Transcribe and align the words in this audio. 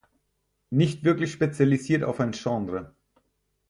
Nicht 0.71 1.03
wirklich 1.03 1.31
spezialisiert 1.31 2.03
auf 2.03 2.19
ein 2.19 2.31
Genre. 2.31 2.95